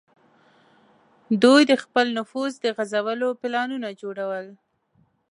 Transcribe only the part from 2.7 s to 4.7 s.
غځولو پلانونه جوړول.